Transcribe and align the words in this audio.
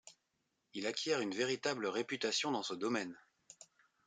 Il 0.73 0.87
acquiert 0.87 1.19
une 1.19 1.35
véritable 1.35 1.85
réputation 1.85 2.49
dans 2.49 2.63
ce 2.63 2.73
domaine. 2.73 3.15